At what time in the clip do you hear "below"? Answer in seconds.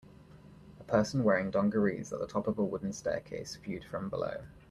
4.09-4.37